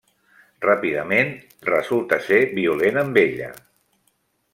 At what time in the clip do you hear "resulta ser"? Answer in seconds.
1.69-2.39